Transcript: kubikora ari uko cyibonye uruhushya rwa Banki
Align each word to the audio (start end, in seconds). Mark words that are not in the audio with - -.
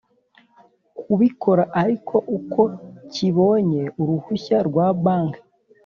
kubikora 1.01 1.63
ari 1.81 1.95
uko 2.37 2.61
cyibonye 3.11 3.83
uruhushya 4.01 4.57
rwa 4.67 4.85
Banki 5.03 5.41